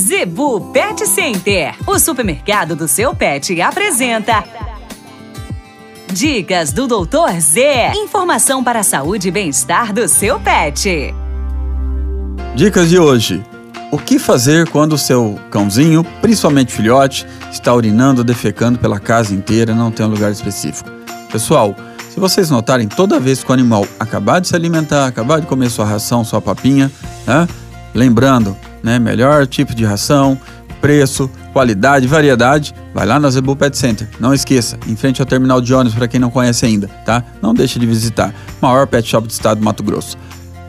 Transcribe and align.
Zebu 0.00 0.72
Pet 0.72 1.06
Center, 1.06 1.74
o 1.86 1.98
supermercado 1.98 2.74
do 2.74 2.88
seu 2.88 3.14
pet, 3.14 3.60
apresenta. 3.60 4.42
Dicas 6.10 6.72
do 6.72 6.86
Doutor 6.86 7.38
Z. 7.38 7.92
Informação 7.94 8.64
para 8.64 8.80
a 8.80 8.82
saúde 8.82 9.28
e 9.28 9.30
bem-estar 9.30 9.92
do 9.92 10.08
seu 10.08 10.40
pet. 10.40 11.14
Dicas 12.56 12.88
de 12.88 12.98
hoje. 12.98 13.44
O 13.92 13.98
que 13.98 14.18
fazer 14.18 14.70
quando 14.70 14.94
o 14.94 14.98
seu 14.98 15.38
cãozinho, 15.50 16.02
principalmente 16.22 16.72
filhote, 16.72 17.26
está 17.52 17.74
urinando 17.74 18.22
ou 18.22 18.24
defecando 18.24 18.78
pela 18.78 18.98
casa 18.98 19.34
inteira 19.34 19.74
não 19.74 19.90
tem 19.90 20.06
um 20.06 20.08
lugar 20.08 20.32
específico? 20.32 20.90
Pessoal, 21.30 21.76
se 22.08 22.18
vocês 22.18 22.48
notarem, 22.48 22.88
toda 22.88 23.20
vez 23.20 23.44
que 23.44 23.50
o 23.50 23.52
animal 23.52 23.86
acabar 23.98 24.40
de 24.40 24.48
se 24.48 24.56
alimentar, 24.56 25.06
acabar 25.06 25.40
de 25.40 25.46
comer 25.46 25.68
sua 25.68 25.84
ração, 25.84 26.24
sua 26.24 26.40
papinha, 26.40 26.90
né? 27.26 27.46
lembrando, 27.94 28.56
né, 28.82 28.98
melhor 28.98 29.46
tipo 29.46 29.74
de 29.74 29.84
ração, 29.84 30.38
preço, 30.80 31.30
qualidade, 31.52 32.06
variedade, 32.06 32.74
vai 32.94 33.06
lá 33.06 33.20
na 33.20 33.30
Zebu 33.30 33.54
Pet 33.54 33.76
Center. 33.76 34.08
Não 34.18 34.32
esqueça, 34.32 34.78
em 34.86 34.96
frente 34.96 35.20
ao 35.20 35.26
terminal 35.26 35.60
de 35.60 35.72
ônibus 35.74 35.94
para 35.94 36.08
quem 36.08 36.18
não 36.18 36.30
conhece 36.30 36.64
ainda, 36.64 36.88
tá? 37.04 37.22
Não 37.42 37.54
deixe 37.54 37.78
de 37.78 37.86
visitar. 37.86 38.34
Maior 38.60 38.86
pet 38.86 39.08
shop 39.08 39.26
do 39.26 39.30
estado 39.30 39.58
do 39.58 39.64
Mato 39.64 39.82
Grosso. 39.82 40.16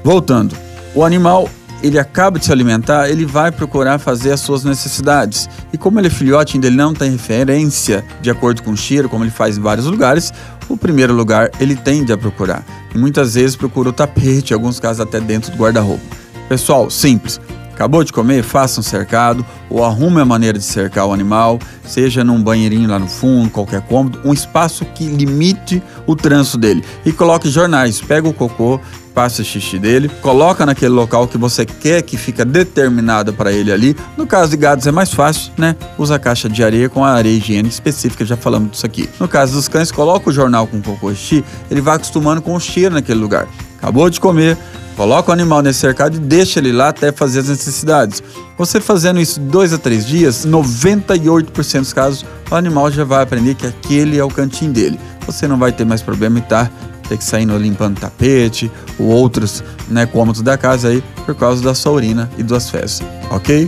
Voltando, 0.04 0.56
o 0.94 1.04
animal 1.04 1.50
ele 1.84 1.98
acaba 1.98 2.38
de 2.38 2.46
se 2.46 2.52
alimentar, 2.52 3.10
ele 3.10 3.26
vai 3.26 3.52
procurar 3.52 3.98
fazer 3.98 4.32
as 4.32 4.40
suas 4.40 4.64
necessidades. 4.64 5.50
E 5.74 5.78
como 5.78 6.00
ele 6.00 6.08
é 6.08 6.12
filhote, 6.12 6.56
ainda 6.56 6.68
ele 6.68 6.76
não 6.76 6.94
tem 6.94 7.12
referência 7.12 8.06
de 8.22 8.30
acordo 8.30 8.62
com 8.62 8.72
o 8.72 8.78
cheiro, 8.78 9.10
como 9.10 9.24
ele 9.24 9.32
faz 9.32 9.58
em 9.58 9.62
vários 9.62 9.88
lugares, 9.88 10.32
o 10.70 10.78
primeiro 10.78 11.14
lugar 11.14 11.50
ele 11.60 11.76
tende 11.76 12.14
a 12.14 12.18
procurar. 12.18 12.64
E 12.94 12.98
muitas 12.98 13.34
vezes 13.34 13.56
procura 13.56 13.90
o 13.90 13.94
tapete, 13.94 14.52
em 14.52 14.54
alguns 14.54 14.80
casos 14.80 15.00
até 15.00 15.20
dentro 15.20 15.52
do 15.52 15.58
guarda-roupa. 15.58 16.04
Pessoal, 16.48 16.90
simples. 16.90 17.40
Acabou 17.82 18.04
de 18.04 18.14
comer? 18.14 18.44
Faça 18.44 18.80
um 18.80 18.84
cercado 18.84 19.44
ou 19.68 19.84
arrume 19.84 20.22
a 20.22 20.26
maneira 20.26 20.56
de 20.56 20.64
cercar 20.64 21.08
o 21.08 21.12
animal, 21.12 21.58
seja 21.84 22.24
num 22.24 22.40
banheirinho 22.40 22.88
lá 22.88 23.00
no 23.00 23.08
fundo, 23.08 23.50
qualquer 23.50 23.82
cômodo, 23.82 24.20
um 24.24 24.32
espaço 24.32 24.86
que 24.86 25.04
limite 25.08 25.82
o 26.06 26.16
trânsito 26.16 26.60
dele. 26.60 26.84
E 27.04 27.12
coloque 27.12 27.50
jornais, 27.50 28.00
pega 28.00 28.30
o 28.30 28.34
cocô, 28.34 28.80
passa 29.16 29.42
o 29.42 29.46
xixi 29.46 29.80
dele, 29.80 30.10
coloca 30.22 30.64
naquele 30.64 30.94
local 30.94 31.28
que 31.28 31.40
você 31.40 31.66
quer 31.66 32.04
que 32.04 32.18
fica 32.18 32.46
determinado 32.46 33.34
para 33.34 33.52
ele 33.52 33.72
ali. 33.72 33.96
No 34.16 34.28
caso 34.28 34.52
de 34.52 34.58
gatos 34.58 34.86
é 34.86 34.92
mais 34.92 35.12
fácil, 35.12 35.52
né? 35.58 35.76
Usa 35.98 36.18
a 36.18 36.20
caixa 36.20 36.48
de 36.48 36.64
areia 36.64 36.88
com 36.88 37.04
a 37.04 37.10
areia 37.10 37.36
higiênica 37.36 37.74
específica, 37.74 38.24
já 38.24 38.38
falamos 38.38 38.70
disso 38.74 38.86
aqui. 38.86 39.10
No 39.20 39.28
caso 39.28 39.54
dos 39.54 39.68
cães, 39.68 39.92
coloca 39.92 40.30
o 40.30 40.32
jornal 40.32 40.68
com 40.68 40.80
cocô 40.84 41.10
e 41.10 41.16
xixi, 41.16 41.44
ele 41.72 41.82
vai 41.82 41.96
acostumando 41.96 42.44
com 42.44 42.54
o 42.54 42.60
cheiro 42.60 42.94
naquele 42.94 43.20
lugar. 43.20 43.48
Acabou 43.80 44.08
de 44.08 44.20
comer, 44.20 44.56
Coloca 45.02 45.32
o 45.32 45.34
animal 45.34 45.64
nesse 45.64 45.80
cercado 45.80 46.18
e 46.18 46.20
deixa 46.20 46.60
ele 46.60 46.72
lá 46.72 46.90
até 46.90 47.12
fazer 47.12 47.40
as 47.40 47.50
necessidades. 47.50 48.22
Você 48.56 48.80
fazendo 48.80 49.20
isso 49.20 49.40
dois 49.40 49.74
a 49.74 49.80
três 49.80 50.06
dias, 50.06 50.46
98% 50.46 51.80
dos 51.80 51.92
casos, 51.92 52.24
o 52.52 52.54
animal 52.54 52.92
já 52.92 53.04
vai 53.04 53.24
aprender 53.24 53.56
que 53.56 53.66
aquele 53.66 54.20
é 54.20 54.24
o 54.24 54.28
cantinho 54.28 54.72
dele. 54.72 55.00
Você 55.26 55.48
não 55.48 55.58
vai 55.58 55.72
ter 55.72 55.86
mais 55.86 56.04
problema 56.04 56.38
em 56.38 56.44
estar 56.44 56.68
tá, 56.68 56.72
ter 57.10 57.18
que 57.18 57.24
sair 57.24 57.46
limpando 57.46 58.00
tapete 58.00 58.72
ou 59.00 59.08
outros 59.08 59.64
né, 59.90 60.06
cômodos 60.06 60.44
da 60.44 60.56
casa 60.56 60.90
aí 60.90 61.04
por 61.26 61.34
causa 61.34 61.64
da 61.64 61.74
sua 61.74 61.94
urina 61.94 62.30
e 62.38 62.44
das 62.44 62.70
fezes, 62.70 63.02
ok? 63.32 63.68